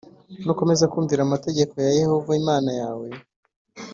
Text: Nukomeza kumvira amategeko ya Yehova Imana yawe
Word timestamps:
Nukomeza 0.45 0.89
kumvira 0.93 1.21
amategeko 1.23 1.73
ya 1.85 1.91
Yehova 1.99 2.31
Imana 2.41 2.69
yawe 2.79 3.07